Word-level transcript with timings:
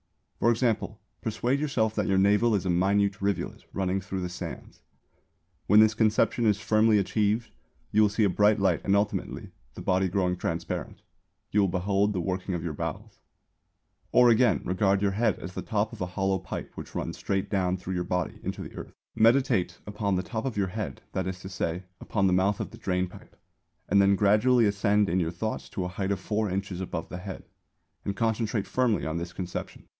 For 0.39 0.49
example 0.49 0.99
persuade 1.21 1.59
yourself 1.59 1.93
that 1.93 2.07
your 2.07 2.17
navel 2.17 2.55
is 2.55 2.65
a 2.65 2.69
minute 2.71 3.21
rivulet 3.21 3.63
running 3.73 4.01
through 4.01 4.21
the 4.21 4.29
sands. 4.29 4.81
When 5.67 5.79
this 5.79 5.93
conception 5.93 6.47
is 6.47 6.59
firmly 6.59 6.97
achieved, 6.97 7.51
you 7.91 8.01
will 8.01 8.09
see 8.09 8.23
a 8.23 8.29
bright 8.29 8.59
light 8.59 8.81
and 8.83 8.95
ultimately, 8.95 9.51
the 9.75 9.83
body 9.83 10.09
growing 10.09 10.35
transparent, 10.35 11.03
you 11.51 11.61
will 11.61 11.67
behold 11.67 12.11
the 12.13 12.19
working 12.19 12.55
of 12.55 12.63
your 12.63 12.73
bowels. 12.73 13.19
Or 14.11 14.29
again, 14.29 14.61
regard 14.65 15.03
your 15.03 15.11
head 15.11 15.37
as 15.37 15.53
the 15.53 15.61
top 15.61 15.93
of 15.93 16.01
a 16.01 16.07
hollow 16.07 16.39
pipe 16.39 16.71
which 16.73 16.95
runs 16.95 17.19
straight 17.19 17.47
down 17.51 17.77
through 17.77 17.93
your 17.93 18.03
body 18.03 18.39
into 18.41 18.63
the 18.63 18.75
earth. 18.75 18.93
Meditate 19.13 19.77
upon 19.85 20.15
the 20.15 20.23
top 20.23 20.45
of 20.45 20.57
your 20.57 20.69
head, 20.69 21.03
that 21.11 21.27
is 21.27 21.39
to 21.41 21.49
say, 21.49 21.83
upon 21.99 22.25
the 22.25 22.33
mouth 22.33 22.59
of 22.59 22.71
the 22.71 22.79
drain 22.79 23.05
pipe, 23.07 23.35
and 23.87 24.01
then 24.01 24.15
gradually 24.15 24.65
ascend 24.65 25.07
in 25.07 25.19
your 25.19 25.29
thoughts 25.29 25.69
to 25.69 25.85
a 25.85 25.89
height 25.89 26.11
of 26.11 26.19
four 26.19 26.49
inches 26.49 26.81
above 26.81 27.09
the 27.09 27.19
head, 27.19 27.43
and 28.03 28.15
concentrate 28.15 28.65
firmly 28.65 29.05
on 29.05 29.17
this 29.17 29.31
conception. 29.33 29.85